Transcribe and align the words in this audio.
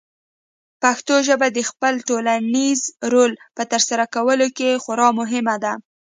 پښتو 0.81 1.15
ژبه 1.27 1.47
د 1.51 1.59
خپل 1.69 1.93
ټولنیز 2.07 2.79
رول 3.11 3.31
په 3.55 3.63
ترسره 3.71 4.05
کولو 4.15 4.47
کې 4.57 4.81
خورا 4.83 5.09
مهمه 5.19 5.55
ده. 5.63 5.73